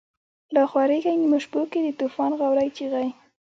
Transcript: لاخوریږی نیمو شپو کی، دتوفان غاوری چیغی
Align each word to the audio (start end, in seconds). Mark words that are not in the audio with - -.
لاخوریږی 0.53 1.15
نیمو 1.21 1.39
شپو 1.43 1.61
کی، 1.71 1.79
دتوفان 1.85 2.31
غاوری 2.39 2.69
چیغی 2.77 3.09